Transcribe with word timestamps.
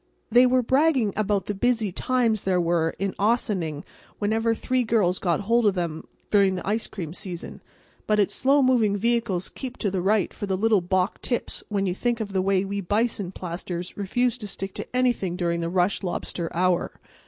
They 0.31 0.47
were 0.47 0.63
bragging 0.63 1.13
about 1.15 1.45
the 1.45 1.53
busy 1.53 1.91
times 1.91 2.41
there 2.41 2.59
were 2.59 2.95
in 2.97 3.13
Ossining 3.19 3.83
whenever 4.17 4.55
three 4.55 4.83
girls 4.83 5.19
got 5.19 5.41
hold 5.41 5.65
of 5.65 5.65
one 5.65 5.69
of 5.69 5.75
them 5.91 6.07
during 6.31 6.55
the 6.55 6.67
ice 6.67 6.87
cream 6.87 7.13
season. 7.13 7.61
But 8.07 8.19
it's 8.19 8.33
Slow 8.33 8.63
Moving 8.63 8.97
Vehicles 8.97 9.49
Keep 9.49 9.77
to 9.77 9.91
the 9.91 10.01
Right 10.01 10.33
for 10.33 10.47
the 10.47 10.57
little 10.57 10.81
Bok 10.81 11.21
tips 11.21 11.61
when 11.69 11.85
you 11.85 11.93
think 11.93 12.19
of 12.19 12.33
the 12.33 12.41
way 12.41 12.65
we 12.65 12.81
bison 12.81 13.31
plasters 13.31 13.95
refuse 13.95 14.39
to 14.39 14.47
stick 14.47 14.73
to 14.73 14.87
anything 14.95 15.35
during 15.35 15.59
the 15.59 15.69
rush 15.69 16.01
lobster 16.01 16.49
hour. 16.51 16.93